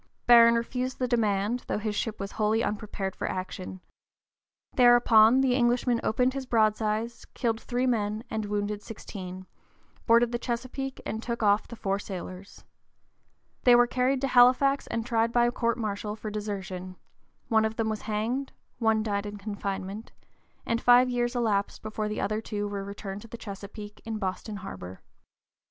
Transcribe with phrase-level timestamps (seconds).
[0.25, 3.81] Barron refused the demand, though his ship was wholly unprepared for action.
[4.73, 9.45] Thereupon the Englishman opened his broadsides, killed three men and wounded sixteen,
[10.07, 12.65] boarded the Chesapeake and took off the four sailors.
[13.63, 16.95] They were carried to Halifax and tried by court martial for desertion:
[17.47, 20.13] one of them was hanged; one died in confinement,
[20.65, 24.55] and five years elapsed before the other two were returned to the Chesapeake in Boston
[24.55, 25.03] harbor.